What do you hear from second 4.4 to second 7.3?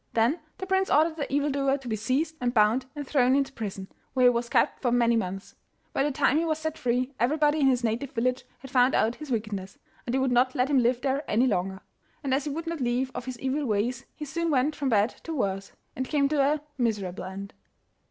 kept for many months. By the time he was set free